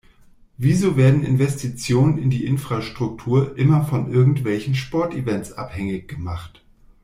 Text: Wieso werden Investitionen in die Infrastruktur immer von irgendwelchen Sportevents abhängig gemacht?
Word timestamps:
Wieso 0.57 0.97
werden 0.97 1.23
Investitionen 1.23 2.17
in 2.17 2.31
die 2.31 2.43
Infrastruktur 2.47 3.55
immer 3.55 3.83
von 3.85 4.11
irgendwelchen 4.11 4.73
Sportevents 4.73 5.53
abhängig 5.53 6.07
gemacht? 6.07 6.63